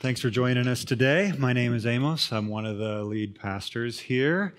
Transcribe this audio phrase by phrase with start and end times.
[0.00, 1.32] Thanks for joining us today.
[1.36, 2.30] My name is Amos.
[2.30, 4.54] I'm one of the lead pastors here.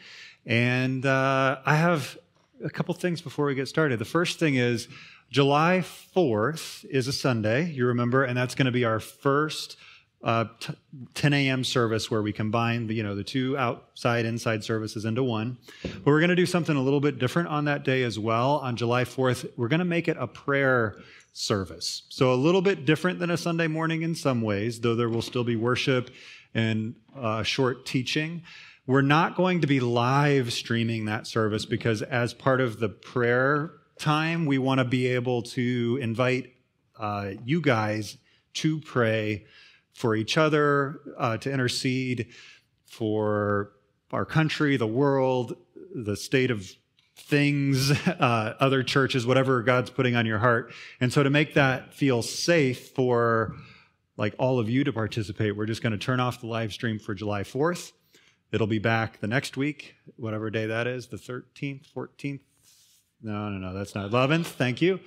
[0.45, 2.18] And uh, I have
[2.62, 4.00] a couple things before we get started.
[4.00, 4.90] The first thing is
[5.31, 5.81] July
[6.14, 9.78] 4th is a Sunday, you remember, and that's going to be our first
[10.26, 10.73] uh, t-
[11.14, 11.64] 10 a.m.
[11.64, 15.58] service where we combine the, you know, the two outside inside services into one.
[15.84, 18.58] But we're going to do something a little bit different on that day as well.
[18.58, 20.98] On July 4th, we're going to make it a prayer
[21.34, 22.04] service.
[22.10, 25.22] So a little bit different than a Sunday morning in some ways, though there will
[25.22, 26.10] still be worship
[26.54, 28.44] and uh, short teaching.
[28.88, 33.73] We're not going to be live streaming that service because, as part of the prayer
[34.00, 36.53] time, we want to be able to invite
[36.98, 38.18] uh, you guys
[38.56, 39.46] to pray
[39.94, 42.28] for each other, uh, to intercede
[42.86, 43.73] for
[44.12, 45.56] our country, the world,
[45.94, 46.68] the state of
[47.20, 50.73] things, uh, other churches, whatever God's putting on your heart.
[51.00, 53.56] And so to make that feel safe for
[54.17, 57.00] like all of you to participate, we're just going to turn off the live stream
[57.00, 57.94] for July 4th.
[58.52, 62.42] It'll be back the next week, whatever day that is, the 13th, 14th.
[63.22, 64.45] No, no, no, that's not 11th.
[64.45, 65.00] Thank you.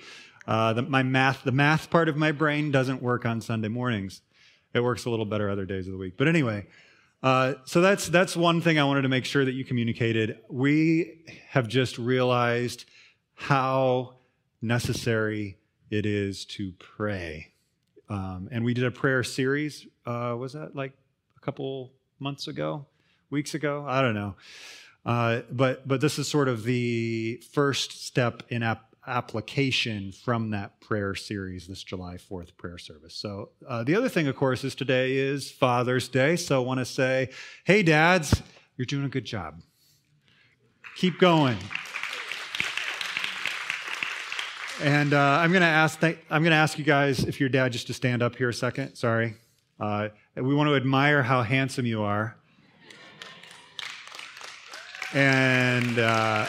[0.47, 4.21] Uh, the, my math, the math part of my brain doesn't work on Sunday mornings.
[4.73, 6.15] It works a little better other days of the week.
[6.17, 6.65] But anyway,
[7.23, 10.39] uh, so that's that's one thing I wanted to make sure that you communicated.
[10.49, 12.85] We have just realized
[13.33, 14.15] how
[14.61, 15.57] necessary
[15.89, 17.53] it is to pray,
[18.09, 19.87] um, and we did a prayer series.
[20.05, 20.91] Uh, was that like
[21.37, 22.85] a couple months ago,
[23.29, 23.85] weeks ago?
[23.87, 24.35] I don't know.
[25.05, 30.79] Uh, but but this is sort of the first step in ap- application from that
[30.79, 33.15] prayer series, this July 4th prayer service.
[33.15, 36.35] So, uh, the other thing, of course, is today is Father's Day.
[36.35, 37.29] So, I want to say,
[37.65, 38.41] hey, dads,
[38.77, 39.61] you're doing a good job.
[40.95, 41.57] Keep going.
[44.81, 45.99] And uh, I'm going to ask.
[45.99, 48.49] Th- I'm going to ask you guys if your dad just to stand up here
[48.49, 48.95] a second.
[48.95, 49.35] Sorry.
[49.79, 52.35] Uh, we want to admire how handsome you are.
[55.13, 56.47] And uh,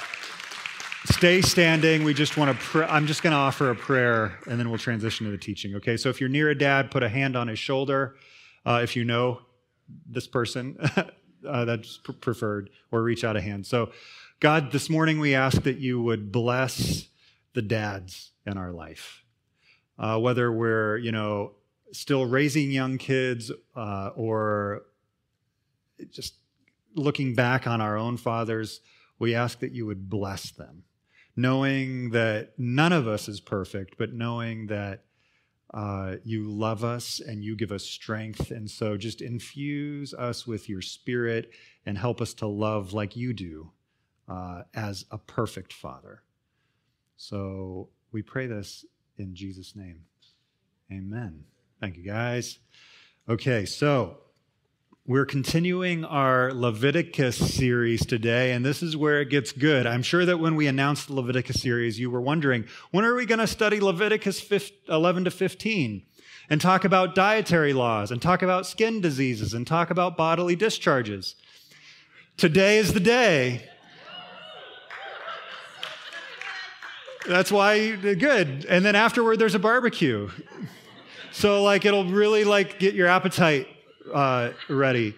[1.04, 2.04] stay standing.
[2.04, 4.78] We just want to, pr- I'm just going to offer a prayer and then we'll
[4.78, 5.74] transition to the teaching.
[5.76, 8.16] Okay, so if you're near a dad, put a hand on his shoulder.
[8.66, 9.40] Uh, if you know
[10.06, 10.78] this person,
[11.46, 13.66] uh, that's pr- preferred, or reach out a hand.
[13.66, 13.90] So,
[14.40, 17.08] God, this morning we ask that you would bless
[17.52, 19.22] the dads in our life.
[19.98, 21.52] Uh, whether we're, you know,
[21.92, 24.82] still raising young kids uh, or
[26.10, 26.34] just
[26.94, 28.80] looking back on our own fathers,
[29.18, 30.82] we ask that you would bless them
[31.36, 35.04] knowing that none of us is perfect, but knowing that
[35.72, 38.52] uh, you love us and you give us strength.
[38.52, 41.50] And so just infuse us with your spirit
[41.84, 43.72] and help us to love like you do
[44.28, 46.22] uh, as a perfect Father.
[47.16, 48.84] So we pray this
[49.18, 50.02] in Jesus' name.
[50.92, 51.44] Amen.
[51.80, 52.58] Thank you, guys.
[53.28, 54.18] Okay, so
[55.06, 59.86] we're continuing our Leviticus series today, and this is where it gets good.
[59.86, 63.26] I'm sure that when we announced the Leviticus series, you were wondering when are we
[63.26, 64.42] going to study Leviticus
[64.88, 66.02] 11 to 15
[66.48, 71.34] and talk about dietary laws and talk about skin diseases and talk about bodily discharges?
[72.38, 73.68] Today is the day.
[77.28, 78.64] That's why good.
[78.70, 80.30] And then afterward, there's a barbecue.
[81.32, 83.68] So, like, it'll really like get your appetite
[84.12, 85.14] uh, ready.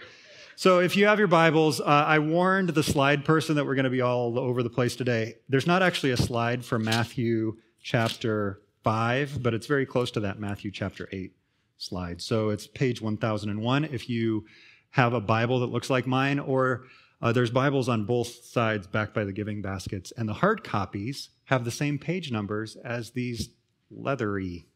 [0.54, 3.84] So if you have your Bibles, uh, I warned the slide person that we're going
[3.84, 5.34] to be all over the place today.
[5.48, 10.38] There's not actually a slide for Matthew chapter 5, but it's very close to that
[10.38, 11.32] Matthew chapter 8
[11.76, 12.22] slide.
[12.22, 14.46] So it's page 1001 if you
[14.90, 16.84] have a Bible that looks like mine, or
[17.20, 20.12] uh, there's Bibles on both sides backed by the giving baskets.
[20.16, 23.50] And the hard copies have the same page numbers as these
[23.90, 24.66] leathery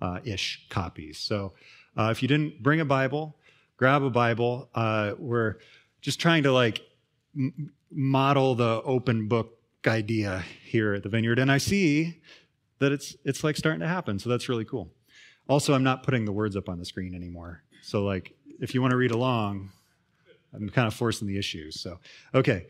[0.00, 1.18] uh, ish copies.
[1.18, 1.54] So
[1.96, 3.36] uh, if you didn't bring a Bible,
[3.76, 4.68] grab a Bible.
[4.74, 5.56] Uh, we're
[6.00, 6.82] just trying to like
[7.36, 9.52] m- model the open book
[9.86, 12.20] idea here at the Vineyard, and I see
[12.78, 14.18] that it's it's like starting to happen.
[14.18, 14.92] So that's really cool.
[15.48, 17.62] Also, I'm not putting the words up on the screen anymore.
[17.82, 19.70] So like, if you want to read along,
[20.52, 21.80] I'm kind of forcing the issues.
[21.80, 21.98] So
[22.34, 22.66] okay.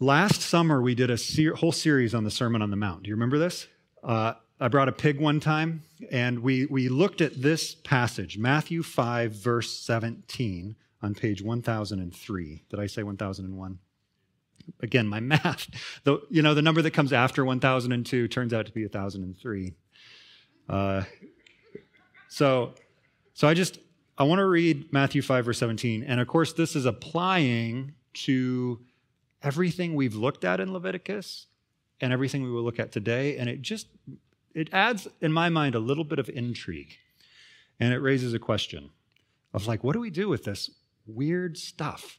[0.00, 3.04] Last summer, we did a ser- whole series on the Sermon on the Mount.
[3.04, 3.68] Do you remember this?
[4.02, 4.34] Uh,
[4.64, 9.32] I brought a pig one time, and we, we looked at this passage, Matthew 5,
[9.32, 12.64] verse 17, on page 1003.
[12.70, 13.78] Did I say 1001?
[14.80, 15.68] Again, my math.
[16.04, 19.74] The, you know, the number that comes after 1002 turns out to be 1003.
[20.70, 21.02] Uh,
[22.28, 22.72] so,
[23.34, 23.80] so I just,
[24.16, 26.04] I want to read Matthew 5, verse 17.
[26.04, 28.80] And of course, this is applying to
[29.42, 31.48] everything we've looked at in Leviticus
[32.00, 33.36] and everything we will look at today.
[33.36, 33.88] And it just
[34.54, 36.96] it adds, in my mind, a little bit of intrigue.
[37.80, 38.90] And it raises a question
[39.52, 40.70] of like, what do we do with this
[41.06, 42.18] weird stuff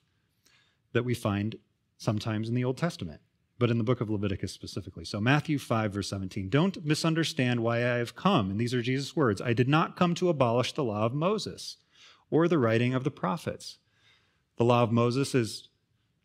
[0.93, 1.55] that we find
[1.97, 3.21] sometimes in the Old Testament,
[3.57, 5.05] but in the book of Leviticus specifically?
[5.05, 8.51] So, Matthew 5, verse 17 Don't misunderstand why I have come.
[8.51, 11.77] And these are Jesus' words I did not come to abolish the law of Moses
[12.29, 13.77] or the writing of the prophets.
[14.57, 15.69] The law of Moses is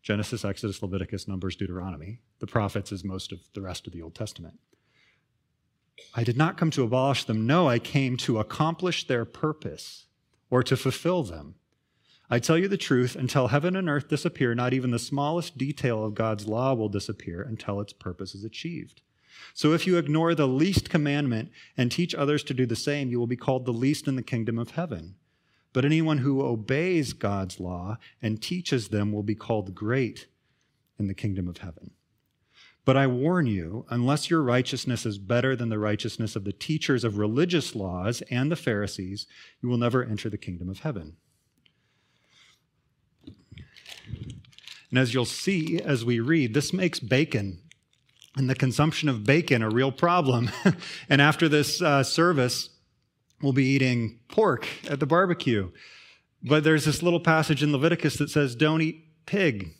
[0.01, 2.19] Genesis, Exodus, Leviticus, Numbers, Deuteronomy.
[2.39, 4.59] The prophets is most of the rest of the Old Testament.
[6.13, 7.47] I did not come to abolish them.
[7.47, 10.05] No, I came to accomplish their purpose
[10.49, 11.55] or to fulfill them.
[12.29, 16.03] I tell you the truth, until heaven and earth disappear, not even the smallest detail
[16.03, 19.01] of God's law will disappear until its purpose is achieved.
[19.53, 23.19] So if you ignore the least commandment and teach others to do the same, you
[23.19, 25.15] will be called the least in the kingdom of heaven.
[25.73, 30.27] But anyone who obeys God's law and teaches them will be called great
[30.97, 31.91] in the kingdom of heaven.
[32.83, 37.03] But I warn you, unless your righteousness is better than the righteousness of the teachers
[37.03, 39.27] of religious laws and the Pharisees,
[39.61, 41.17] you will never enter the kingdom of heaven.
[44.89, 47.59] And as you'll see as we read, this makes bacon
[48.35, 50.49] and the consumption of bacon a real problem.
[51.09, 52.69] and after this uh, service,
[53.41, 55.71] we'll be eating pork at the barbecue.
[56.43, 59.75] But there's this little passage in Leviticus that says, don't eat pig.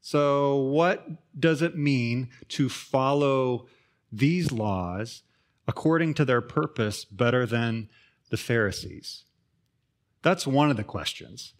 [0.00, 1.06] So, what
[1.38, 3.66] does it mean to follow
[4.10, 5.22] these laws
[5.66, 7.88] according to their purpose better than
[8.30, 9.24] the Pharisees?
[10.22, 11.54] That's one of the questions.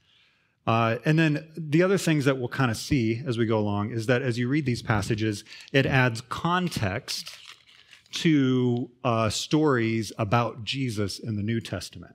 [0.67, 3.91] Uh, and then the other things that we'll kind of see as we go along
[3.91, 5.43] is that as you read these passages,
[5.73, 7.31] it adds context
[8.11, 12.15] to uh, stories about Jesus in the New Testament.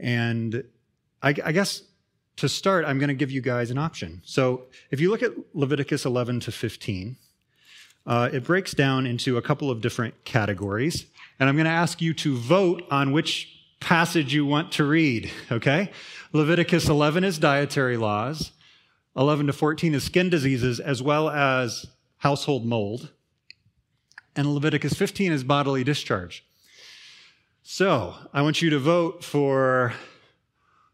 [0.00, 0.64] And
[1.22, 1.82] I, I guess
[2.36, 4.22] to start, I'm going to give you guys an option.
[4.24, 7.16] So if you look at Leviticus 11 to 15,
[8.06, 11.06] uh, it breaks down into a couple of different categories.
[11.38, 13.48] And I'm going to ask you to vote on which
[13.80, 15.90] passage you want to read, okay?
[16.32, 18.52] Leviticus 11 is dietary laws,
[19.16, 21.86] 11 to 14 is skin diseases, as well as
[22.18, 23.10] household mold.
[24.34, 26.44] And Leviticus 15 is bodily discharge.
[27.62, 29.92] So I want you to vote for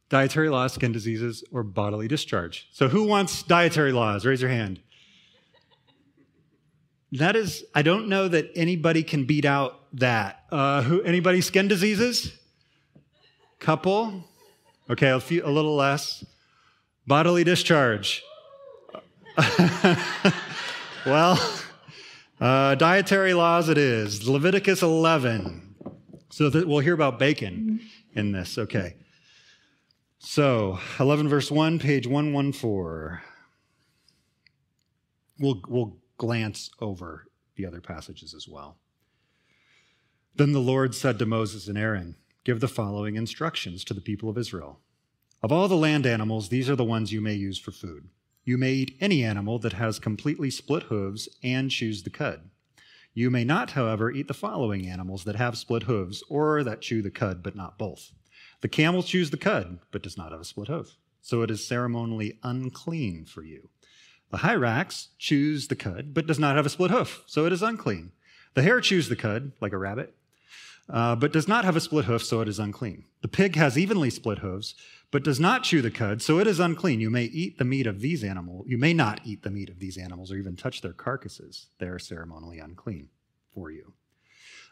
[0.09, 2.69] dietary laws, skin diseases, or bodily discharge.
[2.73, 4.25] So, who wants dietary laws?
[4.25, 4.81] Raise your hand.
[7.13, 10.45] That is, I don't know that anybody can beat out that.
[10.51, 11.03] Uh, who?
[11.03, 12.33] Anybody skin diseases?
[13.59, 14.25] Couple.
[14.91, 16.25] Okay, a, few, a little less.
[17.07, 18.23] Bodily discharge.
[21.07, 21.41] well,
[22.41, 24.29] uh, dietary laws it is.
[24.29, 25.65] Leviticus 11.
[26.31, 27.81] So that we'll hear about bacon
[28.15, 28.59] in this.
[28.59, 28.95] Okay.
[30.21, 33.21] So, 11 verse 1, page 114.
[35.39, 38.79] We'll, we'll glance over the other passages as well.
[40.35, 44.29] Then the Lord said to Moses and Aaron, Give the following instructions to the people
[44.29, 44.81] of Israel.
[45.41, 48.09] Of all the land animals, these are the ones you may use for food.
[48.45, 52.51] You may eat any animal that has completely split hooves and chews the cud.
[53.15, 57.03] You may not, however, eat the following animals that have split hooves or that chew
[57.03, 58.13] the cud, but not both
[58.61, 61.67] the camel chews the cud, but does not have a split hoof, so it is
[61.67, 63.69] ceremonially unclean for you.
[64.31, 67.63] The hyrax chews the cud, but does not have a split hoof, so it is
[67.63, 68.13] unclean.
[68.55, 70.15] The hare chews the cud, like a rabbit,
[70.89, 73.05] uh, but does not have a split hoof, so it is unclean.
[73.23, 74.75] The pig has evenly split hooves,
[75.11, 77.01] but does not chew the cud, so it is unclean.
[77.01, 78.67] You may eat the meat of these animals.
[78.69, 81.67] You may not eat the meat of these animals or even touch their carcasses.
[81.79, 83.09] They are ceremonially unclean
[83.55, 83.95] for you.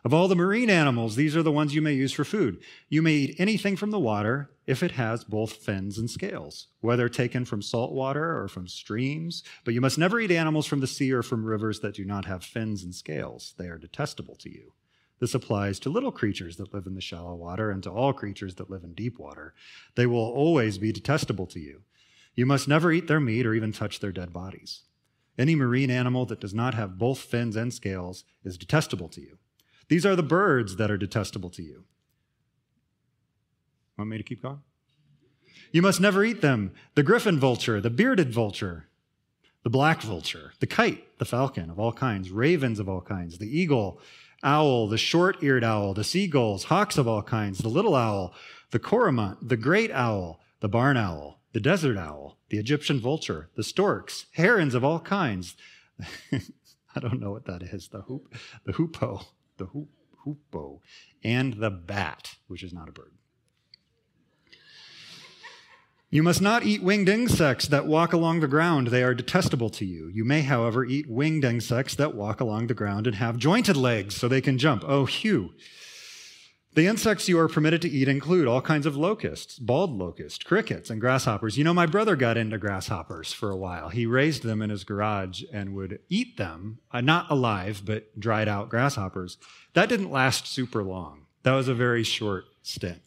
[0.06, 2.62] Of all the marine animals, these are the ones you may use for food.
[2.88, 7.08] You may eat anything from the water if it has both fins and scales, whether
[7.08, 9.42] taken from salt water or from streams.
[9.64, 12.24] But you must never eat animals from the sea or from rivers that do not
[12.26, 13.54] have fins and scales.
[13.58, 14.74] They are detestable to you.
[15.18, 18.54] This applies to little creatures that live in the shallow water and to all creatures
[18.54, 19.54] that live in deep water.
[19.96, 21.82] They will always be detestable to you.
[22.36, 24.82] You must never eat their meat or even touch their dead bodies.
[25.36, 29.38] Any marine animal that does not have both fins and scales is detestable to you.
[29.88, 31.84] These are the birds that are detestable to you.
[33.96, 34.60] Want me to keep going?
[35.72, 36.72] You must never eat them.
[36.94, 38.88] The griffin vulture, the bearded vulture,
[39.62, 43.58] the black vulture, the kite, the falcon of all kinds, ravens of all kinds, the
[43.58, 44.00] eagle,
[44.42, 48.34] owl, the short eared owl, the seagulls, hawks of all kinds, the little owl,
[48.70, 53.64] the cormorant, the great owl, the barn owl, the desert owl, the Egyptian vulture, the
[53.64, 55.56] storks, herons of all kinds.
[56.32, 57.88] I don't know what that is.
[57.88, 59.22] The hoop, the hoopoe,
[59.58, 59.88] the hoop,
[60.24, 60.80] hoopoe,
[61.22, 63.12] and the bat, which is not a bird.
[66.08, 68.88] You must not eat winged insects that walk along the ground.
[68.88, 70.08] They are detestable to you.
[70.08, 74.16] You may, however, eat winged insects that walk along the ground and have jointed legs
[74.16, 74.84] so they can jump.
[74.86, 75.54] Oh, Hugh.
[76.76, 80.90] The insects you are permitted to eat include all kinds of locusts, bald locusts, crickets,
[80.90, 81.56] and grasshoppers.
[81.56, 83.88] You know, my brother got into grasshoppers for a while.
[83.88, 88.46] He raised them in his garage and would eat them, uh, not alive, but dried
[88.46, 89.38] out grasshoppers.
[89.72, 91.24] That didn't last super long.
[91.44, 93.00] That was a very short stint.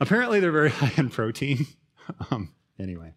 [0.00, 1.66] Apparently, they're very high in protein.
[2.30, 3.12] um, anyway,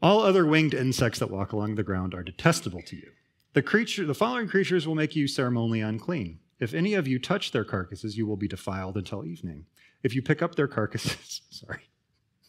[0.00, 3.10] all other winged insects that walk along the ground are detestable to you.
[3.52, 6.38] The creature, the following creatures will make you ceremonially unclean.
[6.60, 9.66] If any of you touch their carcasses, you will be defiled until evening.
[10.02, 11.82] If you pick up their carcasses, sorry,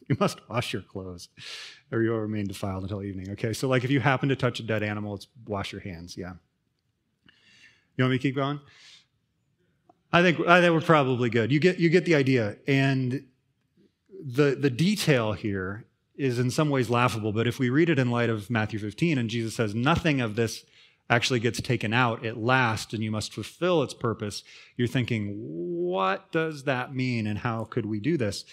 [0.08, 1.30] you must wash your clothes,
[1.92, 3.30] or you will remain defiled until evening.
[3.32, 6.18] Okay, so like if you happen to touch a dead animal, it's wash your hands.
[6.18, 6.34] Yeah.
[7.96, 8.60] You want me to keep going?
[10.12, 11.52] I think I think we're probably good.
[11.52, 13.26] You get you get the idea, and
[14.24, 15.86] the the detail here
[16.16, 17.32] is in some ways laughable.
[17.32, 20.36] But if we read it in light of Matthew 15, and Jesus says nothing of
[20.36, 20.66] this
[21.10, 24.44] actually gets taken out, at last and you must fulfill its purpose.
[24.78, 28.46] You're thinking, what does that mean, and how could we do this?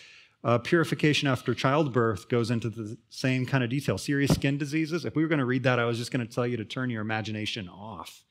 [0.43, 3.99] Uh, purification after childbirth goes into the same kind of detail.
[3.99, 5.05] Serious skin diseases.
[5.05, 6.65] If we were going to read that, I was just going to tell you to
[6.65, 8.23] turn your imagination off.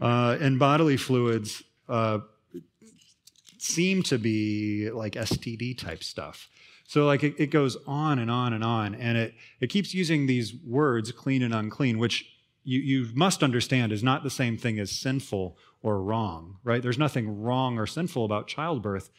[0.00, 1.62] Uh, and bodily fluids.
[1.88, 2.18] Uh,
[3.62, 6.48] seem to be like STD type stuff.
[6.86, 10.26] So like it, it, goes on and on and on, and it it keeps using
[10.26, 12.26] these words clean and unclean, which
[12.64, 16.82] you, you must understand is not the same thing as sinful or wrong, right?
[16.82, 19.10] There's nothing wrong or sinful about childbirth.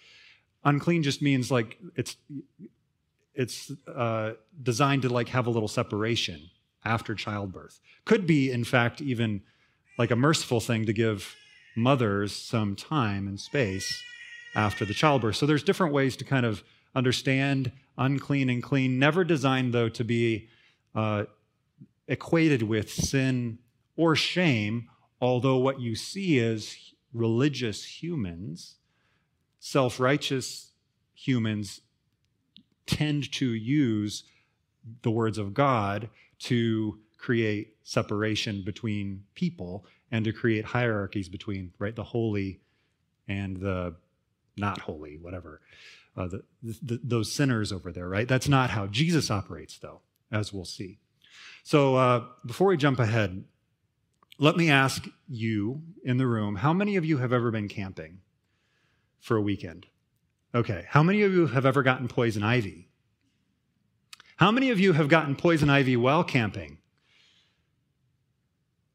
[0.64, 2.16] Unclean just means like it's
[3.36, 6.50] it's uh, designed to like have a little separation
[6.86, 7.80] after childbirth.
[8.06, 9.42] Could be, in fact, even
[9.98, 11.36] like a merciful thing to give
[11.76, 14.02] mothers some time and space
[14.56, 15.36] after the childbirth.
[15.36, 16.64] So there's different ways to kind of
[16.96, 20.48] understand unclean and clean, never designed, though, to be
[20.96, 21.24] uh,
[22.08, 23.60] equated with sin
[23.96, 24.90] or shame,
[25.22, 28.76] although what you see is religious humans,
[29.60, 30.72] self righteous
[31.14, 31.82] humans,
[32.86, 34.24] tend to use
[35.02, 41.96] the words of God to create separation between people and to create hierarchies between right
[41.96, 42.60] the holy
[43.28, 43.96] and the
[44.58, 45.62] not holy, whatever.
[46.16, 48.28] Uh, the, the, those sinners over there, right?
[48.28, 51.00] That's not how Jesus operates, though, as we'll see.
[51.64, 53.44] So uh, before we jump ahead,
[54.40, 58.20] let me ask you in the room how many of you have ever been camping
[59.20, 59.86] for a weekend?
[60.56, 60.86] Okay.
[60.90, 62.90] How many of you have ever gotten poison ivy?
[64.38, 66.80] How many of you have gotten poison ivy while camping?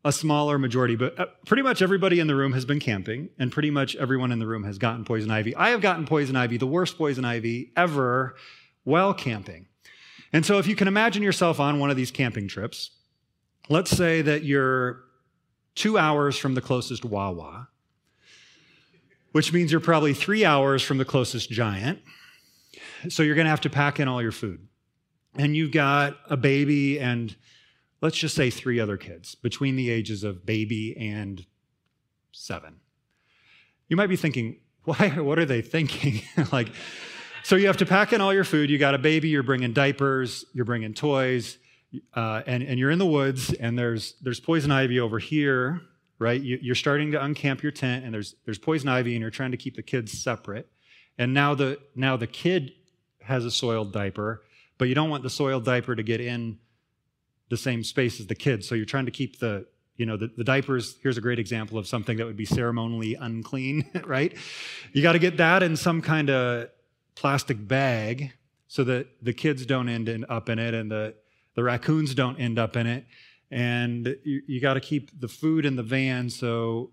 [0.04, 3.52] a smaller majority, but uh, pretty much everybody in the room has been camping, and
[3.52, 5.54] pretty much everyone in the room has gotten poison ivy.
[5.54, 8.34] I have gotten poison ivy, the worst poison ivy ever,
[8.84, 9.66] while camping.
[10.32, 12.90] And so, if you can imagine yourself on one of these camping trips,
[13.68, 15.00] let's say that you're
[15.74, 17.68] two hours from the closest Wawa,
[19.32, 22.00] which means you're probably three hours from the closest giant.
[23.08, 24.68] So, you're going to have to pack in all your food.
[25.34, 27.36] And you've got a baby and
[28.00, 31.44] let's just say three other kids between the ages of baby and
[32.32, 32.80] seven.
[33.88, 36.22] You might be thinking, why, what are they thinking?
[36.52, 36.68] like,
[37.42, 38.70] so you have to pack in all your food.
[38.70, 41.58] You got a baby, you're bringing diapers, you're bringing toys,
[42.14, 45.80] uh, and, and you're in the woods, and there's, there's poison ivy over here,
[46.18, 46.40] right?
[46.40, 49.52] You, are starting to uncamp your tent, and there's, there's poison ivy, and you're trying
[49.52, 50.68] to keep the kids separate.
[51.16, 52.72] And now the, now the kid
[53.22, 54.42] has a soiled diaper,
[54.76, 56.58] but you don't want the soiled diaper to get in
[57.48, 58.68] the same space as the kids.
[58.68, 59.66] So you're trying to keep the,
[59.96, 60.96] you know, the, the diapers.
[61.02, 64.34] Here's a great example of something that would be ceremonially unclean, right?
[64.92, 66.68] You got to get that in some kind of
[67.18, 68.32] plastic bag
[68.68, 71.12] so that the kids don't end up in it and the,
[71.54, 73.06] the raccoons don't end up in it.
[73.50, 76.92] And you, you got to keep the food in the van so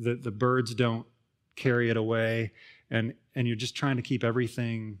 [0.00, 1.06] that the birds don't
[1.56, 2.52] carry it away.
[2.90, 4.98] And, and you're just trying to keep everything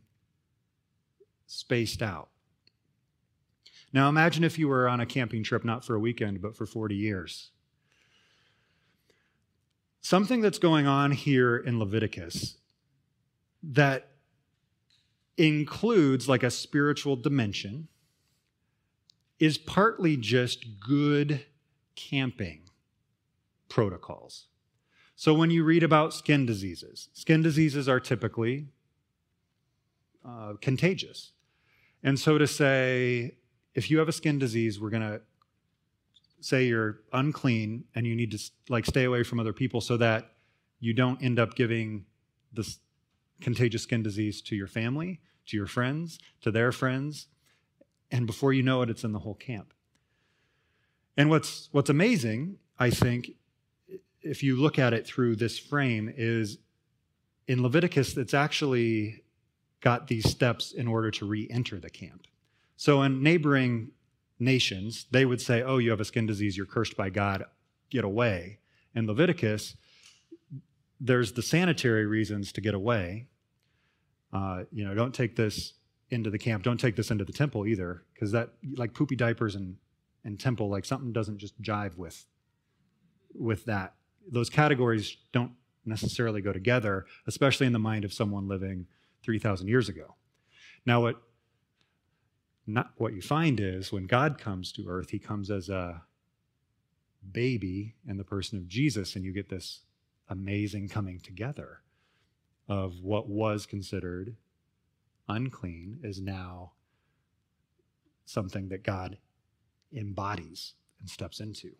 [1.46, 2.30] spaced out.
[3.92, 6.64] Now imagine if you were on a camping trip not for a weekend, but for
[6.64, 7.50] 40 years.
[10.00, 12.56] Something that's going on here in Leviticus
[13.62, 14.08] that
[15.38, 17.88] includes like a spiritual dimension
[19.38, 21.46] is partly just good
[21.94, 22.62] camping.
[23.68, 24.46] protocols.
[25.14, 28.68] So when you read about skin diseases, skin diseases are typically
[30.24, 31.32] uh, contagious.
[32.02, 33.34] And so to say,
[33.74, 35.20] if you have a skin disease, we're going to
[36.40, 40.32] say you're unclean and you need to like stay away from other people so that
[40.80, 42.04] you don't end up giving
[42.52, 42.78] this
[43.40, 47.26] contagious skin disease to your family, to your friends, to their friends,
[48.10, 49.72] and before you know it it's in the whole camp.
[51.16, 53.30] And what's what's amazing, I think,
[54.22, 56.58] if you look at it through this frame is
[57.46, 59.22] in Leviticus it's actually
[59.80, 62.26] got these steps in order to re-enter the camp.
[62.76, 63.92] So in neighboring
[64.38, 67.44] nations, they would say, Oh, you have a skin disease, you're cursed by God,
[67.90, 68.58] get away.
[68.94, 69.76] In Leviticus,
[71.00, 73.28] there's the sanitary reasons to get away.
[74.32, 75.74] Uh, you know, don't take this
[76.10, 76.62] into the camp.
[76.62, 79.76] Don't take this into the temple either, because that, like poopy diapers and,
[80.24, 82.26] and temple, like something doesn't just jive with,
[83.34, 83.94] with that.
[84.30, 85.52] Those categories don't
[85.84, 88.86] necessarily go together, especially in the mind of someone living
[89.22, 90.14] 3,000 years ago.
[90.86, 91.22] Now, what
[92.66, 96.02] not what you find is when God comes to earth, he comes as a
[97.32, 99.80] baby in the person of Jesus, and you get this
[100.28, 101.80] amazing coming together
[102.68, 104.36] of what was considered
[105.28, 106.72] unclean is now
[108.24, 109.18] something that God
[109.92, 111.72] embodies and steps into.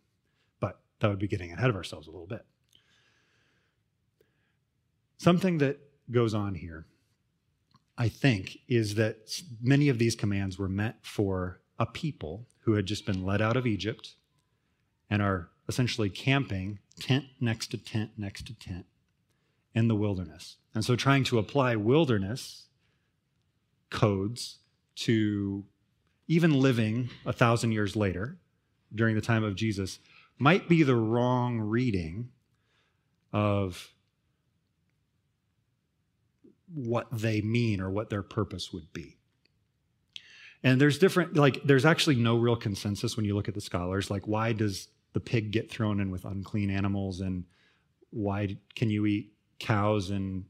[0.61, 2.45] But that would be getting ahead of ourselves a little bit.
[5.19, 5.79] Something that
[6.11, 6.87] goes on here
[7.99, 12.87] I think, is that many of these commands were meant for a people who had
[12.87, 14.15] just been led out of Egypt
[15.11, 18.87] and are essentially camping tent next to tent next to tent
[19.79, 20.57] in the wilderness.
[20.75, 22.67] And so trying to apply wilderness
[23.91, 24.59] codes
[24.97, 25.65] to
[26.27, 28.39] even living a thousand years later
[28.93, 30.01] during the time of Jesus
[30.37, 32.31] might be the wrong reading
[33.33, 33.93] of
[36.75, 39.17] what they mean or what their purpose would be.
[40.65, 44.11] And there's different, like, there's actually no real consensus when you look at the scholars.
[44.11, 47.21] Like, why does the pig get thrown in with unclean animals?
[47.21, 47.45] And
[48.11, 50.45] why can you eat cows and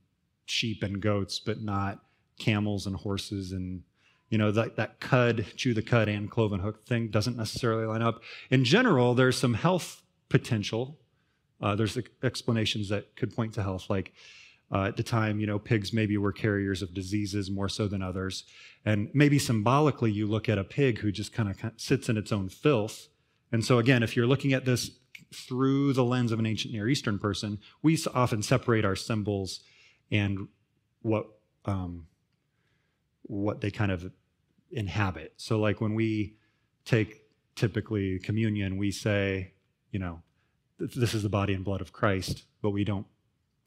[0.46, 2.00] sheep and goats, but not
[2.38, 3.52] camels and horses?
[3.52, 3.82] And,
[4.30, 8.02] you know, that, that cud, chew the cud and cloven hook thing doesn't necessarily line
[8.02, 8.22] up.
[8.50, 10.98] In general, there's some health potential.
[11.60, 14.12] Uh, there's explanations that could point to health, like,
[14.70, 18.02] uh, at the time, you know, pigs maybe were carriers of diseases more so than
[18.02, 18.44] others.
[18.84, 22.32] And maybe symbolically, you look at a pig who just kind of sits in its
[22.32, 23.08] own filth.
[23.50, 24.90] And so, again, if you're looking at this
[25.32, 29.60] through the lens of an ancient Near Eastern person, we often separate our symbols
[30.10, 30.48] and
[31.02, 31.26] what
[31.64, 32.06] um,
[33.22, 34.10] what they kind of
[34.70, 35.34] inhabit.
[35.36, 36.36] So, like when we
[36.84, 37.22] take
[37.54, 39.52] typically communion, we say,
[39.90, 40.22] you know,
[40.78, 43.06] this is the body and blood of Christ, but we don't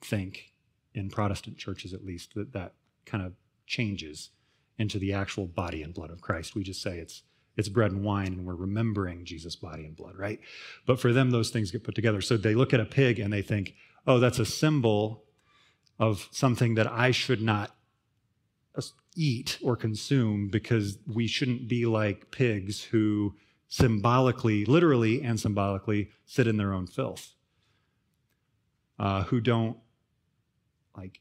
[0.02, 0.54] think
[0.94, 2.74] in Protestant churches at least, that that
[3.06, 3.34] kind of
[3.68, 4.30] changes
[4.78, 6.56] into the actual body and blood of Christ.
[6.56, 7.24] We just say it's
[7.58, 10.40] it's bread and wine and we're remembering Jesus' body and blood, right?
[10.86, 12.22] But for them, those things get put together.
[12.22, 13.76] So they look at a pig and they think,
[14.08, 15.24] oh, that's a symbol
[16.00, 17.76] of something that I should not
[19.16, 23.36] eat or consume because we shouldn't be like pigs who
[23.68, 27.34] symbolically, literally and symbolically, sit in their own filth,
[29.00, 29.78] uh, who don't
[30.96, 31.20] like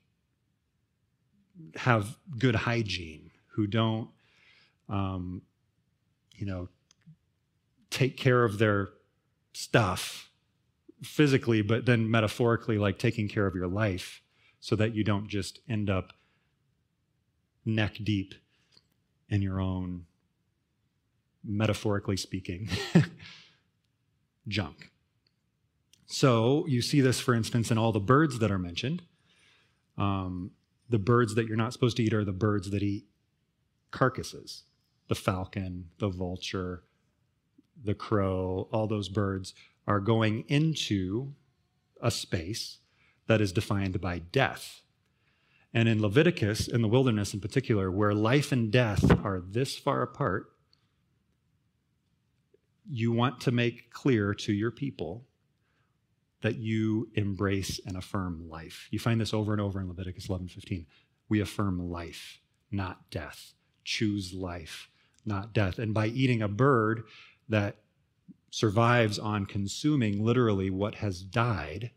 [1.76, 4.08] have good hygiene, who don't,
[4.88, 5.42] um,
[6.40, 6.68] you know,
[7.90, 8.88] take care of their
[9.52, 10.30] stuff
[11.02, 14.22] physically, but then metaphorically, like taking care of your life
[14.58, 16.12] so that you don't just end up
[17.64, 18.34] neck deep
[19.28, 20.06] in your own,
[21.44, 22.68] metaphorically speaking,
[24.48, 24.90] junk.
[26.06, 29.02] So you see this, for instance, in all the birds that are mentioned.
[29.96, 30.52] Um,
[30.88, 33.04] the birds that you're not supposed to eat are the birds that eat
[33.90, 34.64] carcasses
[35.10, 36.84] the falcon, the vulture,
[37.82, 41.34] the crow, all those birds are going into
[42.00, 42.78] a space
[43.26, 44.82] that is defined by death.
[45.74, 50.02] And in Leviticus, in the wilderness in particular, where life and death are this far
[50.02, 50.52] apart,
[52.88, 55.26] you want to make clear to your people
[56.42, 58.86] that you embrace and affirm life.
[58.92, 60.86] You find this over and over in Leviticus 11:15.
[61.28, 63.54] We affirm life, not death.
[63.82, 64.89] Choose life,
[65.24, 65.78] not death.
[65.78, 67.04] And by eating a bird
[67.48, 67.76] that
[68.50, 71.90] survives on consuming literally what has died,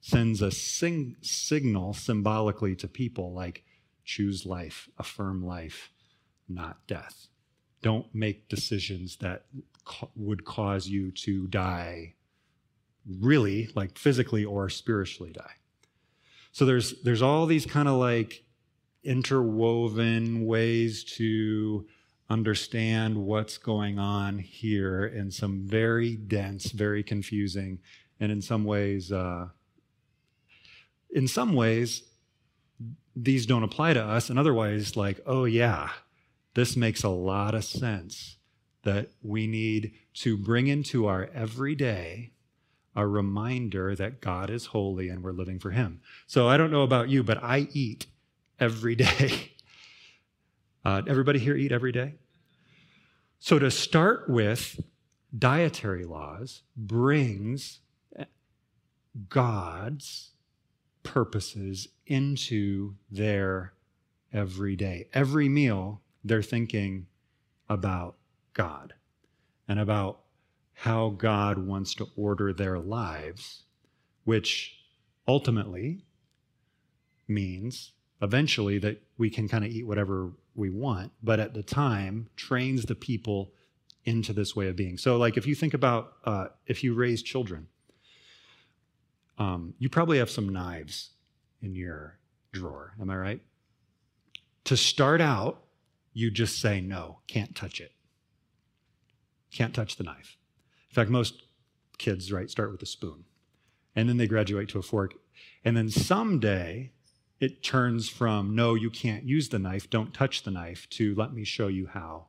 [0.00, 3.64] sends a sing- signal symbolically to people like
[4.04, 5.90] choose life, affirm life,
[6.48, 7.28] not death.
[7.82, 9.44] Don't make decisions that
[10.14, 12.14] would cause you to die
[13.18, 15.54] really, like physically or spiritually die.
[16.52, 18.44] So there's there's all these kind of like
[19.02, 21.86] interwoven ways to
[22.30, 27.80] understand what's going on here in some very dense, very confusing,
[28.20, 29.48] and in some ways, uh,
[31.10, 32.04] in some ways,
[33.16, 34.30] these don't apply to us.
[34.30, 35.90] And otherwise, like, oh yeah,
[36.54, 38.36] this makes a lot of sense
[38.84, 42.32] that we need to bring into our everyday
[42.96, 46.00] a reminder that God is holy and we're living for Him.
[46.26, 48.06] So I don't know about you, but I eat
[48.58, 49.52] every day.
[50.84, 52.14] Uh, everybody here eat every day?
[53.38, 54.80] So to start with,
[55.36, 57.80] dietary laws brings
[59.28, 60.30] God's
[61.02, 63.74] purposes into their
[64.32, 65.08] everyday.
[65.12, 67.06] Every meal, they're thinking
[67.68, 68.16] about
[68.54, 68.94] God
[69.68, 70.20] and about
[70.72, 73.64] how God wants to order their lives,
[74.24, 74.76] which
[75.28, 76.04] ultimately
[77.28, 82.28] means eventually that we can kind of eat whatever we want, but at the time
[82.36, 83.52] trains the people
[84.04, 84.98] into this way of being.
[84.98, 87.68] So, like if you think about uh, if you raise children,
[89.38, 91.10] um, you probably have some knives
[91.62, 92.18] in your
[92.52, 92.94] drawer.
[93.00, 93.40] Am I right?
[94.64, 95.64] To start out,
[96.12, 97.92] you just say no, can't touch it.
[99.50, 100.36] Can't touch the knife.
[100.90, 101.42] In fact, most
[101.98, 103.24] kids, right, start with a spoon.
[103.96, 105.14] And then they graduate to a fork.
[105.64, 106.92] And then someday
[107.40, 111.32] it turns from no, you can't use the knife, don't touch the knife, to let
[111.32, 112.26] me show you how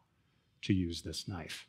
[0.63, 1.67] to use this knife.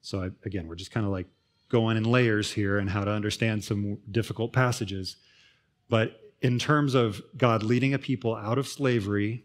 [0.00, 1.26] So, I, again, we're just kind of like
[1.68, 5.16] going in layers here and how to understand some difficult passages.
[5.88, 9.44] But in terms of God leading a people out of slavery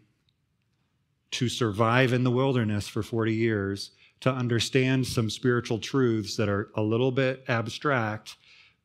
[1.32, 6.70] to survive in the wilderness for 40 years, to understand some spiritual truths that are
[6.74, 8.36] a little bit abstract,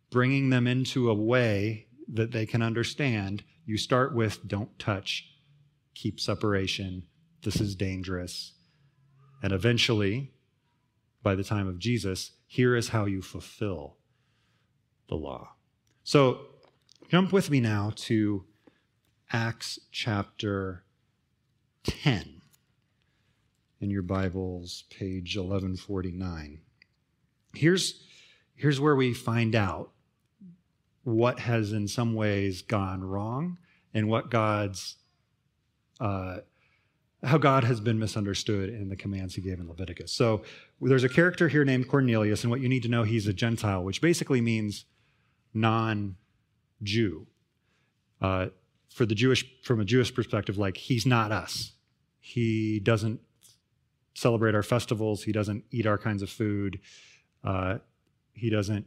[0.10, 5.30] bringing them into a way that they can understand, you start with don't touch,
[5.94, 7.04] keep separation,
[7.44, 8.54] this is dangerous.
[9.42, 10.32] And eventually,
[11.22, 13.98] by the time of Jesus, here is how you fulfill
[15.10, 15.56] the law.
[16.04, 16.40] So
[17.10, 18.46] jump with me now to
[19.32, 20.84] Acts chapter
[21.84, 22.42] 10
[23.82, 26.60] in your Bibles, page 1149.
[27.54, 28.04] Here's,
[28.56, 29.92] here's where we find out
[31.04, 33.58] what has in some ways gone wrong
[33.94, 34.98] and what God's
[36.00, 36.38] uh,
[37.24, 40.12] how God has been misunderstood in the commands he gave in Leviticus.
[40.12, 40.44] So
[40.82, 43.84] there's a character here named Cornelius, and what you need to know, he's a Gentile,
[43.84, 44.86] which basically means
[45.54, 47.28] non-Jew.
[48.22, 48.48] Uh,
[48.90, 51.74] for the Jewish, from a Jewish perspective, like he's not us.
[52.20, 53.22] He doesn't
[54.14, 55.24] celebrate our festivals.
[55.24, 56.80] He doesn't eat our kinds of food.
[57.44, 57.80] Uh,
[58.34, 58.86] he doesn't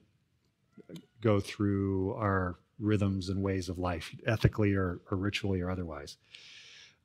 [1.21, 6.17] go through our rhythms and ways of life, ethically or, or ritually or otherwise.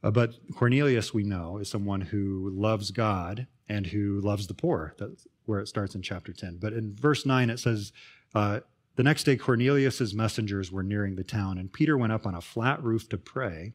[0.04, 4.96] Uh, but Cornelius, we know, is someone who loves God and who loves the poor.
[4.98, 6.58] That's where it starts in chapter 10.
[6.60, 7.94] But in verse 9, it says,
[8.34, 8.62] uh,
[8.96, 12.42] The next day, Cornelius's messengers were nearing the town, and Peter went up on a
[12.42, 13.74] flat roof to pray.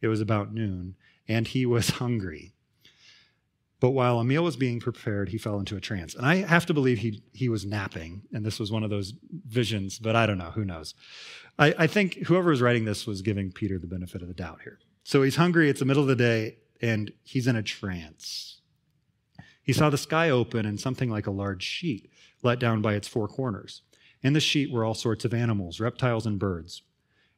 [0.00, 0.96] It was about noon,
[1.28, 2.54] and he was hungry.
[3.78, 6.14] But while a meal was being prepared, he fell into a trance.
[6.14, 9.12] And I have to believe he, he was napping, and this was one of those
[9.46, 10.52] visions, but I don't know.
[10.52, 10.94] Who knows?
[11.58, 14.60] I, I think whoever was writing this was giving Peter the benefit of the doubt
[14.64, 14.78] here.
[15.04, 18.60] So he's hungry, it's the middle of the day, and he's in a trance.
[19.62, 22.10] He saw the sky open and something like a large sheet
[22.42, 23.82] let down by its four corners.
[24.22, 26.82] In the sheet were all sorts of animals, reptiles, and birds.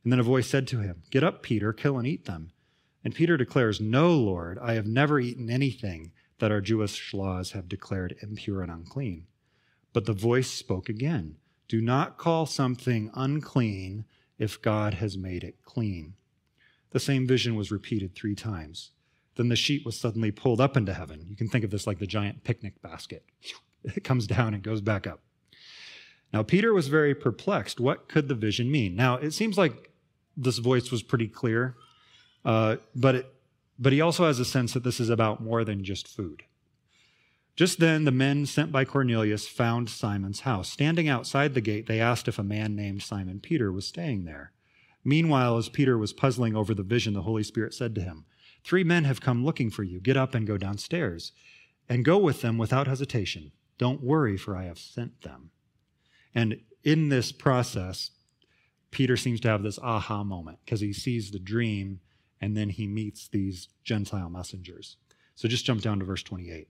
[0.04, 2.52] And then a voice said to him, Get up, Peter, kill and eat them.
[3.04, 7.68] And Peter declares, No, Lord, I have never eaten anything that our Jewish laws have
[7.68, 9.26] declared impure and unclean.
[9.92, 11.36] But the voice spoke again
[11.68, 14.04] Do not call something unclean
[14.38, 16.14] if God has made it clean.
[16.90, 18.92] The same vision was repeated three times.
[19.34, 21.26] Then the sheet was suddenly pulled up into heaven.
[21.28, 23.24] You can think of this like the giant picnic basket.
[23.84, 25.20] It comes down and goes back up.
[26.32, 27.78] Now, Peter was very perplexed.
[27.78, 28.96] What could the vision mean?
[28.96, 29.92] Now, it seems like
[30.36, 31.76] this voice was pretty clear,
[32.44, 33.34] uh, but it,
[33.78, 36.42] but he also has a sense that this is about more than just food.
[37.54, 40.70] Just then, the men sent by Cornelius found Simon's house.
[40.70, 44.52] Standing outside the gate, they asked if a man named Simon Peter was staying there.
[45.04, 48.24] Meanwhile, as Peter was puzzling over the vision, the Holy Spirit said to him,
[48.62, 50.00] Three men have come looking for you.
[50.00, 51.32] Get up and go downstairs,
[51.88, 53.52] and go with them without hesitation.
[53.76, 55.50] Don't worry, for I have sent them.
[56.34, 58.10] And in this process,
[58.90, 62.00] Peter seems to have this aha moment because he sees the dream
[62.40, 64.96] and then he meets these Gentile messengers.
[65.34, 66.68] So just jump down to verse 28.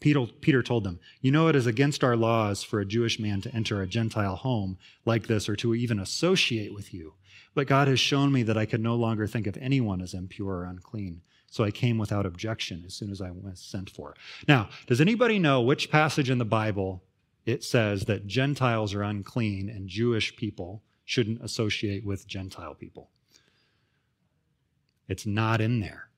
[0.00, 3.40] Peter, Peter told them, You know, it is against our laws for a Jewish man
[3.42, 7.14] to enter a Gentile home like this or to even associate with you.
[7.54, 10.56] But God has shown me that I could no longer think of anyone as impure
[10.58, 11.22] or unclean.
[11.50, 14.14] So I came without objection as soon as I was sent for.
[14.48, 17.04] Now, does anybody know which passage in the Bible
[17.46, 23.10] it says that Gentiles are unclean and Jewish people shouldn't associate with Gentile people?
[25.08, 26.08] It's not in there.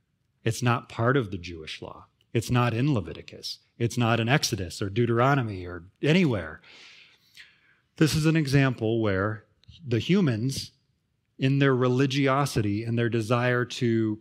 [0.44, 2.06] It's not part of the Jewish law.
[2.32, 3.58] It's not in Leviticus.
[3.78, 6.60] It's not in Exodus or Deuteronomy or anywhere.
[7.96, 9.44] This is an example where
[9.86, 10.72] the humans,
[11.38, 14.18] in their religiosity and their desire to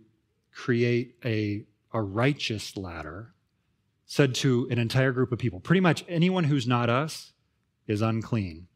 [0.52, 3.34] create a, a righteous ladder,
[4.06, 7.34] said to an entire group of people pretty much anyone who's not us
[7.88, 8.68] is unclean,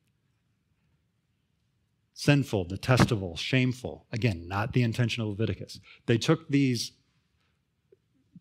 [2.20, 4.06] sinful, detestable, shameful.
[4.12, 5.80] Again, not the intention of Leviticus.
[6.06, 6.92] They took these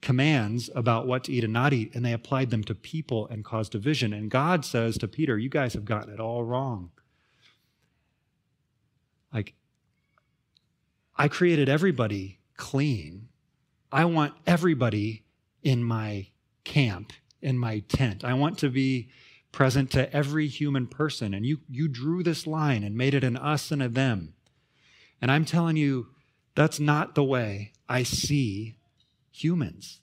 [0.02, 3.44] commands about what to eat and not eat, and they applied them to people and
[3.44, 4.12] caused division.
[4.12, 6.90] And God says to Peter, You guys have gotten it all wrong.
[9.32, 9.54] Like,
[11.16, 13.28] I created everybody clean.
[13.92, 15.24] I want everybody
[15.62, 16.26] in my
[16.64, 18.24] camp, in my tent.
[18.24, 19.10] I want to be
[19.52, 21.34] present to every human person.
[21.34, 24.34] And you, you drew this line and made it an us and a them.
[25.20, 26.08] And I'm telling you,
[26.54, 28.76] that's not the way I see
[29.30, 30.00] humans.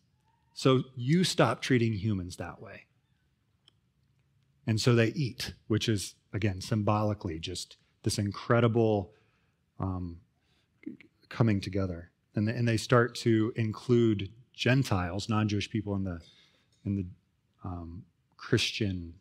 [0.54, 2.86] So you stop treating humans that way.
[4.68, 9.12] And so they eat, which is, again, symbolically just this incredible
[9.80, 10.18] um,
[11.30, 12.10] coming together.
[12.36, 16.20] And, and they start to include Gentiles, non Jewish people, in the,
[16.86, 17.06] in the
[17.64, 18.04] um,
[18.38, 19.14] Christian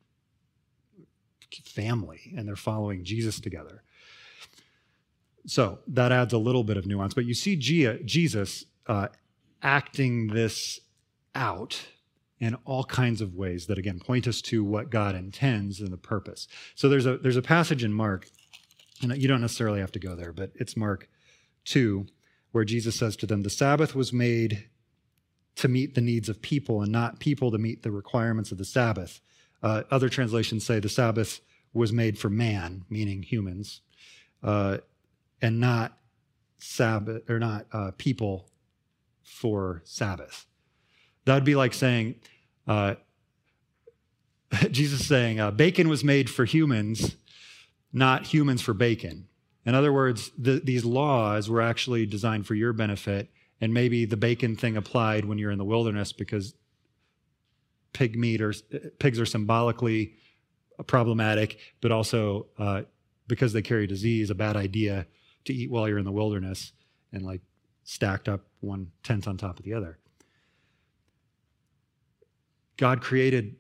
[1.64, 3.82] family, and they're following Jesus together.
[5.46, 7.14] So that adds a little bit of nuance.
[7.14, 9.08] But you see Jesus uh,
[9.62, 10.80] acting this
[11.34, 11.86] out
[12.40, 15.96] in all kinds of ways that again point us to what God intends and the
[15.96, 16.48] purpose.
[16.74, 18.28] So there's a there's a passage in Mark,
[19.02, 21.08] and you don't necessarily have to go there, but it's Mark
[21.64, 22.06] 2,
[22.52, 24.68] where Jesus says to them, The Sabbath was made
[25.56, 28.64] to meet the needs of people and not people to meet the requirements of the
[28.64, 29.20] Sabbath.
[29.64, 31.40] Uh, other translations say the Sabbath
[31.72, 33.80] was made for man, meaning humans,
[34.42, 34.76] uh,
[35.40, 35.96] and not
[36.58, 38.50] Sabbath or not uh, people
[39.22, 40.44] for Sabbath.
[41.24, 42.16] That would be like saying,
[42.68, 42.96] uh,
[44.70, 47.16] Jesus saying, uh, bacon was made for humans,
[47.90, 49.28] not humans for bacon.
[49.64, 53.30] In other words, the, these laws were actually designed for your benefit,
[53.62, 56.54] and maybe the bacon thing applied when you're in the wilderness because
[57.94, 58.52] pig meat or
[58.98, 60.14] pigs are symbolically
[60.86, 62.82] problematic, but also uh,
[63.26, 65.06] because they carry disease, a bad idea
[65.46, 66.72] to eat while you're in the wilderness
[67.12, 67.40] and like
[67.84, 69.98] stacked up one tent on top of the other.
[72.76, 73.56] God created,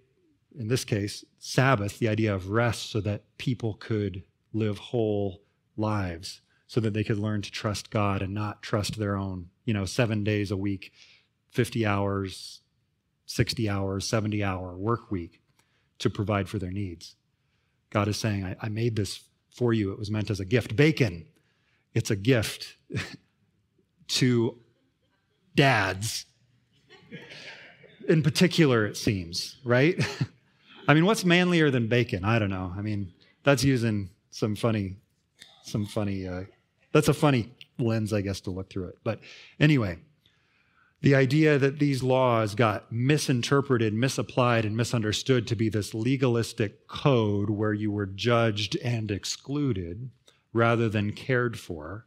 [0.58, 5.42] in this case, Sabbath, the idea of rest, so that people could live whole
[5.76, 9.72] lives, so that they could learn to trust God and not trust their own, you
[9.72, 10.92] know, seven days a week,
[11.50, 12.62] 50 hours,
[13.26, 15.40] 60 hours, 70 hour work week
[15.98, 17.16] to provide for their needs.
[17.90, 19.92] God is saying, I, I made this for you.
[19.92, 20.76] It was meant as a gift.
[20.76, 21.26] Bacon,
[21.94, 22.76] it's a gift
[24.08, 24.58] to
[25.54, 26.26] dads
[28.08, 30.02] in particular, it seems, right?
[30.88, 32.24] I mean, what's manlier than bacon?
[32.24, 32.72] I don't know.
[32.76, 34.96] I mean, that's using some funny,
[35.62, 36.42] some funny, uh,
[36.92, 38.98] that's a funny lens, I guess, to look through it.
[39.02, 39.20] But
[39.58, 39.98] anyway,
[41.04, 47.50] the idea that these laws got misinterpreted, misapplied, and misunderstood to be this legalistic code
[47.50, 50.08] where you were judged and excluded
[50.54, 52.06] rather than cared for,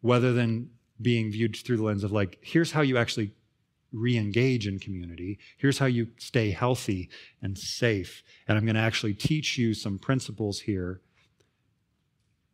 [0.00, 3.34] rather than being viewed through the lens of like, here's how you actually
[3.90, 5.40] re engage in community.
[5.58, 7.10] Here's how you stay healthy
[7.42, 8.22] and safe.
[8.46, 11.00] And I'm going to actually teach you some principles here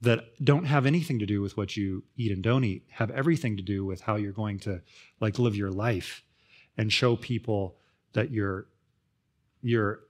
[0.01, 3.57] that don't have anything to do with what you eat and don't eat, have everything
[3.57, 4.81] to do with how you're going to
[5.21, 6.23] like live your life
[6.77, 7.77] and show people
[8.13, 8.67] that you're
[9.61, 10.01] you're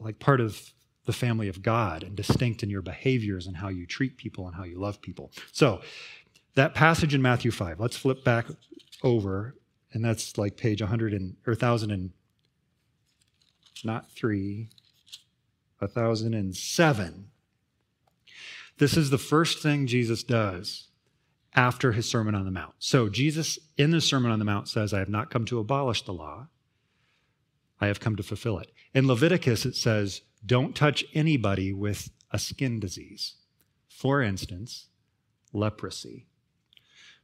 [0.00, 0.72] like part of
[1.04, 4.56] the family of God and distinct in your behaviors and how you treat people and
[4.56, 5.30] how you love people.
[5.52, 5.80] So,
[6.54, 8.46] that passage in Matthew 5, let's flip back
[9.02, 9.54] over
[9.92, 12.10] and that's like page 100 and or 1000 and
[13.84, 14.68] not 3
[15.78, 17.30] 1007
[18.78, 20.88] this is the first thing jesus does
[21.54, 22.74] after his sermon on the mount.
[22.78, 26.02] So jesus in the sermon on the mount says i have not come to abolish
[26.02, 26.48] the law.
[27.80, 28.72] I have come to fulfill it.
[28.94, 33.36] In leviticus it says don't touch anybody with a skin disease.
[33.88, 34.88] For instance
[35.52, 36.26] leprosy.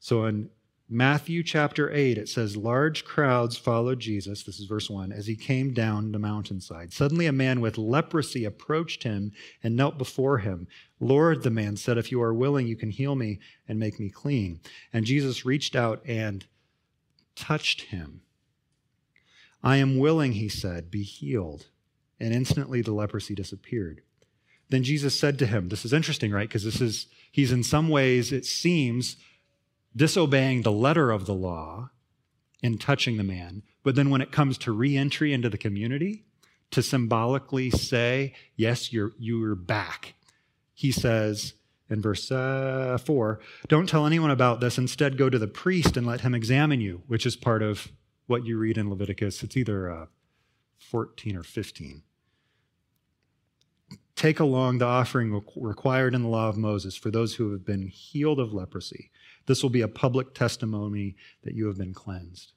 [0.01, 0.51] So in
[0.95, 5.35] Matthew chapter 8, it says, Large crowds followed Jesus, this is verse 1, as he
[5.35, 6.93] came down the mountainside.
[6.93, 10.69] Suddenly a man with leprosy approached him and knelt before him.
[11.01, 14.09] Lord, the man said, If you are willing, you can heal me and make me
[14.09, 14.61] clean.
[14.93, 16.47] And Jesus reached out and
[17.35, 18.21] touched him.
[19.65, 21.67] I am willing, he said, be healed.
[22.21, 24.03] And instantly the leprosy disappeared.
[24.69, 26.49] Then Jesus said to him, This is interesting, right?
[26.49, 29.17] Because this is, he's in some ways, it seems,
[29.97, 31.91] disobeying the letter of the law
[32.63, 33.63] in touching the man.
[33.83, 36.25] But then when it comes to reentry into the community,
[36.71, 40.15] to symbolically say, Yes, you're, you're back,
[40.73, 41.55] he says
[41.89, 44.79] in verse uh, 4 Don't tell anyone about this.
[44.79, 47.93] Instead, go to the priest and let him examine you, which is part of
[48.27, 49.43] what you read in Leviticus.
[49.43, 50.07] It's either uh,
[50.79, 52.03] 14 or 15.
[54.17, 57.89] Take along the offering required in the law of Moses for those who have been
[57.89, 59.11] healed of leprosy.
[59.47, 62.53] This will be a public testimony that you have been cleansed.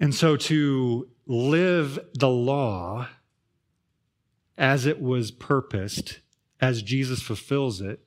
[0.00, 3.08] And so to live the law
[4.58, 6.20] as it was purposed,
[6.60, 8.00] as Jesus fulfills it,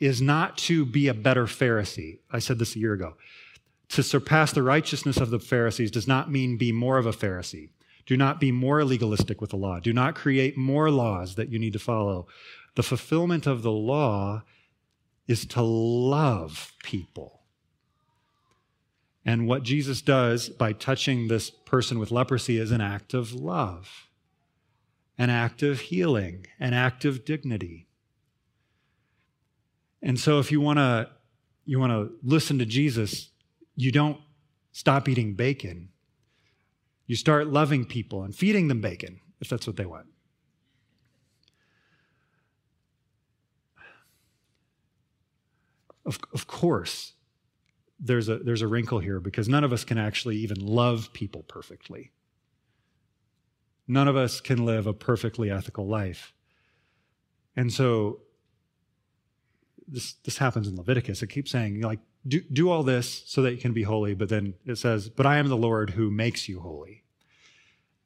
[0.00, 2.18] is not to be a better Pharisee.
[2.30, 3.14] I said this a year ago.
[3.90, 7.68] To surpass the righteousness of the Pharisees does not mean be more of a Pharisee.
[8.06, 9.78] Do not be more legalistic with the law.
[9.78, 12.26] Do not create more laws that you need to follow.
[12.74, 14.42] The fulfillment of the law
[15.26, 17.42] is to love people.
[19.24, 24.08] And what Jesus does by touching this person with leprosy is an act of love,
[25.16, 27.86] an act of healing, an act of dignity.
[30.02, 31.08] And so if you want to
[31.64, 33.30] you want to listen to Jesus,
[33.76, 34.18] you don't
[34.72, 35.90] stop eating bacon.
[37.06, 40.06] You start loving people and feeding them bacon if that's what they want.
[46.04, 47.12] Of, of course,
[48.00, 51.44] there's a, there's a wrinkle here because none of us can actually even love people
[51.44, 52.10] perfectly.
[53.86, 56.34] None of us can live a perfectly ethical life.
[57.56, 58.20] And so
[59.86, 61.22] this, this happens in Leviticus.
[61.22, 64.28] It keeps saying, like, do, do all this so that you can be holy, but
[64.28, 67.04] then it says, but I am the Lord who makes you holy.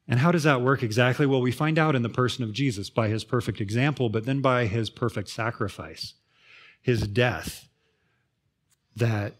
[0.07, 1.25] And how does that work exactly?
[1.25, 4.41] Well, we find out in the person of Jesus by his perfect example, but then
[4.41, 6.13] by his perfect sacrifice,
[6.81, 7.66] his death
[8.97, 9.35] that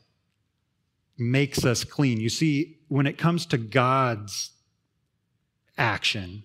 [1.18, 2.20] makes us clean.
[2.20, 4.52] You see, when it comes to God's
[5.78, 6.44] action,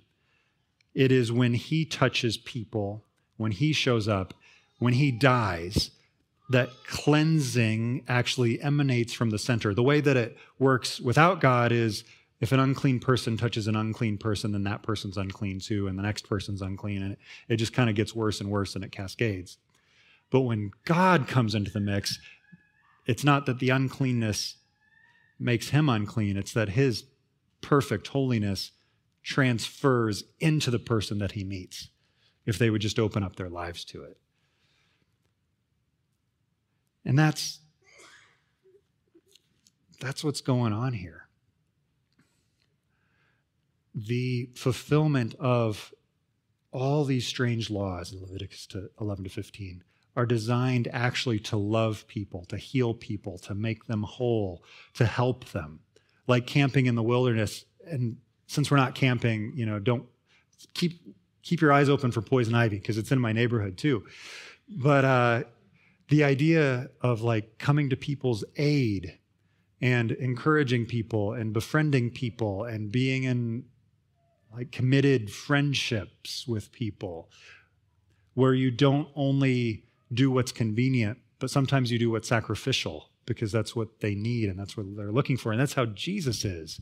[0.95, 3.05] it is when he touches people,
[3.37, 4.35] when he shows up,
[4.79, 5.91] when he dies,
[6.51, 9.75] that cleansing actually emanates from the center.
[9.75, 12.05] The way that it works without God is
[12.41, 16.03] if an unclean person touches an unclean person, then that person's unclean too, and the
[16.03, 18.91] next person's unclean, and it, it just kind of gets worse and worse and it
[18.91, 19.59] cascades.
[20.31, 22.19] But when God comes into the mix,
[23.07, 24.57] it's not that the uncleanness
[25.39, 27.05] makes him unclean, it's that his
[27.61, 28.73] perfect holiness
[29.23, 31.89] transfers into the person that he meets
[32.45, 34.19] if they would just open up their lives to it.
[37.05, 37.61] And that's
[40.01, 41.29] that's what's going on here.
[43.95, 45.93] The fulfillment of
[46.73, 52.07] all these strange laws in Leviticus to 11 to 15 are designed actually to love
[52.07, 54.63] people, to heal people, to make them whole,
[54.95, 55.81] to help them.
[56.27, 57.65] Like camping in the wilderness.
[57.87, 60.07] And since we're not camping, you know, don't
[60.75, 61.01] keep
[61.43, 64.05] keep your eyes open for poison ivy because it's in my neighborhood too.
[64.69, 65.43] But uh,
[66.09, 69.19] the idea of like coming to people's aid
[69.81, 73.65] and encouraging people and befriending people and being in
[74.55, 77.31] like committed friendships with people
[78.35, 83.77] where you don't only do what's convenient, but sometimes you do what's sacrificial because that's
[83.77, 85.53] what they need and that's what they're looking for.
[85.53, 86.81] And that's how Jesus is.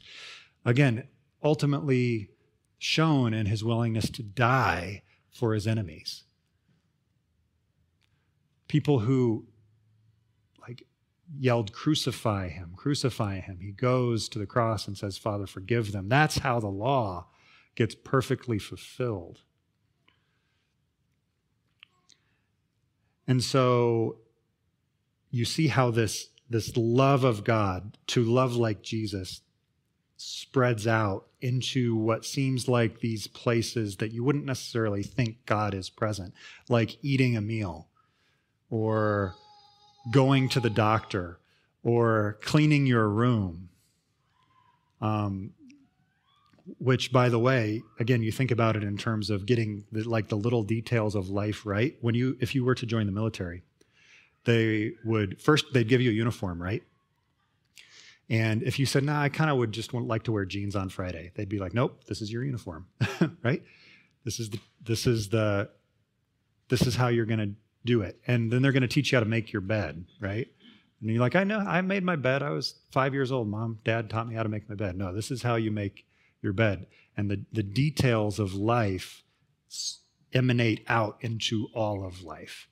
[0.65, 1.07] Again,
[1.43, 2.31] ultimately
[2.79, 6.25] shown in his willingness to die for his enemies.
[8.69, 9.47] People who
[10.61, 10.87] like
[11.37, 13.59] yelled, Crucify him, crucify him.
[13.61, 16.09] He goes to the cross and says, Father, forgive them.
[16.09, 17.27] That's how the law
[17.75, 19.41] gets perfectly fulfilled.
[23.27, 24.17] And so
[25.31, 29.43] you see how this, this love of God, to love like Jesus,
[30.17, 35.89] spreads out into what seems like these places that you wouldn't necessarily think God is
[35.89, 36.35] present,
[36.69, 37.89] like eating a meal
[38.69, 39.35] or
[40.13, 41.39] going to the doctor
[41.83, 43.71] or cleaning your room.
[45.01, 45.53] Um,
[46.79, 50.29] which by the way again you think about it in terms of getting the, like
[50.29, 53.63] the little details of life right when you if you were to join the military
[54.45, 56.83] they would first they'd give you a uniform, right?
[58.29, 60.77] And if you said, "Nah, I kind of would just want, like to wear jeans
[60.77, 62.87] on Friday," they'd be like, "Nope, this is your uniform,
[63.43, 63.63] right?
[64.25, 65.71] This is the this is the
[66.69, 67.53] this is how you're going to
[67.85, 70.49] do it." And then they're going to teach you how to make your bed, right?
[71.01, 72.43] And you're like, "I know, I made my bed.
[72.43, 73.49] I was five years old.
[73.49, 76.07] Mom, Dad taught me how to make my bed." No, this is how you make
[76.43, 76.87] your bed,
[77.17, 79.23] and the the details of life
[80.33, 82.69] emanate out into all of life.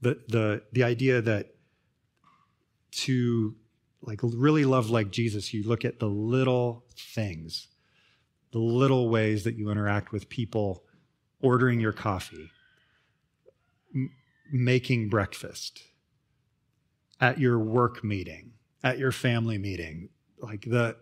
[0.00, 1.54] The the the idea that
[2.92, 3.54] to
[4.02, 7.68] like really love like Jesus, you look at the little things,
[8.52, 10.84] the little ways that you interact with people,
[11.42, 12.50] ordering your coffee,
[13.94, 14.10] m-
[14.50, 15.82] making breakfast,
[17.20, 18.52] at your work meeting,
[18.82, 20.08] at your family meeting,
[20.38, 20.96] like the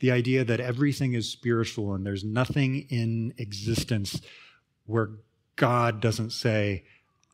[0.00, 4.20] the idea that everything is spiritual and there's nothing in existence
[4.86, 5.10] where
[5.56, 6.84] God doesn't say,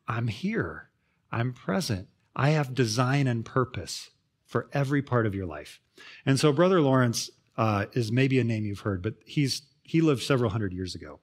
[0.09, 0.91] I'm here,
[1.31, 4.11] I'm present, I have design and purpose
[4.47, 5.81] for every part of your life.
[6.25, 10.23] And so, Brother Lawrence uh, is maybe a name you've heard, but he's he lived
[10.23, 11.21] several hundred years ago,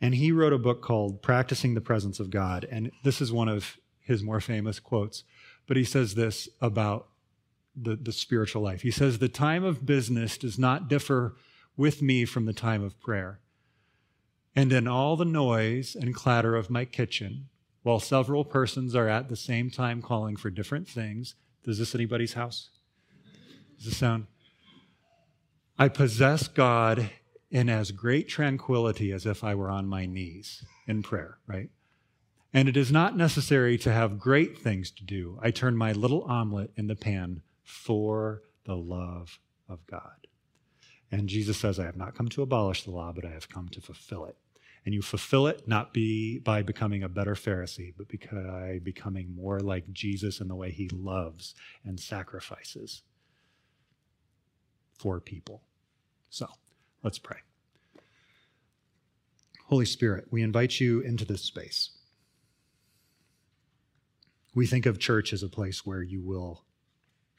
[0.00, 3.48] and he wrote a book called "Practicing the Presence of God." And this is one
[3.48, 5.24] of his more famous quotes.
[5.66, 7.08] But he says this about
[7.82, 8.82] the, the spiritual life.
[8.82, 11.36] He says, The time of business does not differ
[11.76, 13.40] with me from the time of prayer.
[14.56, 17.48] And in all the noise and clatter of my kitchen,
[17.82, 22.32] while several persons are at the same time calling for different things, is this anybody's
[22.32, 22.70] house?
[23.76, 24.26] Does this sound?
[25.78, 27.10] I possess God
[27.50, 31.70] in as great tranquility as if I were on my knees in prayer, right?
[32.52, 35.38] And it is not necessary to have great things to do.
[35.42, 39.38] I turn my little omelet in the pan for the love
[39.68, 40.26] of God.
[41.12, 43.68] And Jesus says, I have not come to abolish the law, but I have come
[43.68, 44.36] to fulfill it.
[44.86, 49.60] And you fulfill it not be by becoming a better Pharisee, but by becoming more
[49.60, 51.54] like Jesus in the way he loves
[51.84, 53.02] and sacrifices
[54.98, 55.62] for people.
[56.30, 56.46] So
[57.02, 57.38] let's pray.
[59.66, 61.90] Holy Spirit, we invite you into this space.
[64.54, 66.64] We think of church as a place where you will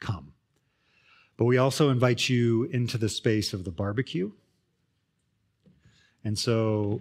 [0.00, 0.32] come.
[1.36, 4.32] But we also invite you into the space of the barbecue.
[6.22, 7.00] And so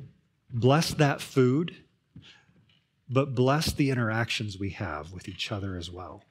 [0.49, 1.75] bless that food,
[3.09, 6.23] but bless the interactions we have with each other as well.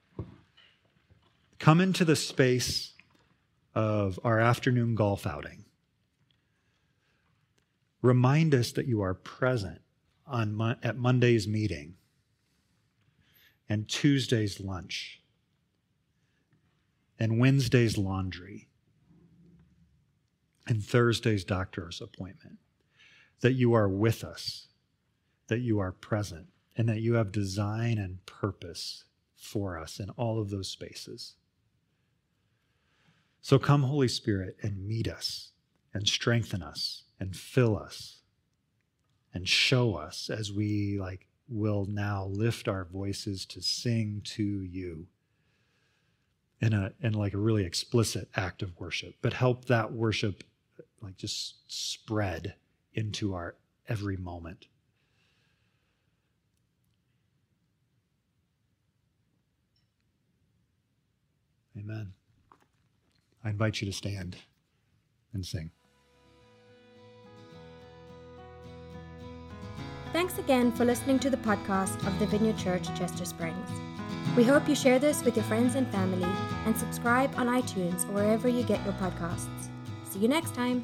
[1.59, 2.93] Come into the space
[3.75, 5.65] of our afternoon golf outing.
[8.01, 9.81] Remind us that you are present
[10.25, 11.95] on, at Monday's meeting
[13.67, 15.18] and Tuesday's lunch
[17.19, 18.69] and Wednesday's laundry
[20.65, 22.57] and Thursday's doctor's appointment.
[23.41, 24.67] That you are with us,
[25.47, 29.05] that you are present, and that you have design and purpose
[29.35, 31.35] for us in all of those spaces.
[33.41, 35.51] So come, Holy Spirit, and meet us
[35.93, 38.19] and strengthen us and fill us
[39.33, 45.07] and show us as we like will now lift our voices to sing to you
[46.61, 50.43] in a in like a really explicit act of worship, but help that worship
[51.01, 52.55] like just spread
[52.93, 53.55] into our
[53.87, 54.67] every moment.
[61.77, 62.13] Amen.
[63.43, 64.35] I invite you to stand
[65.33, 65.71] and sing.
[70.11, 73.88] Thanks again for listening to the podcast of the Vineyard Church, Chester Springs.
[74.35, 76.27] We hope you share this with your friends and family
[76.65, 79.69] and subscribe on iTunes or wherever you get your podcasts.
[80.05, 80.83] See you next time.